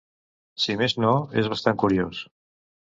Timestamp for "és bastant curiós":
1.43-2.27